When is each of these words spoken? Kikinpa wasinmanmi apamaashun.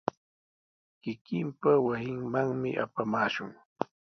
Kikinpa 1.01 1.71
wasinmanmi 1.85 2.69
apamaashun. 2.83 3.49